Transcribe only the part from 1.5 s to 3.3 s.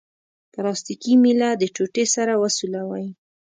د ټوټې سره وسولوئ.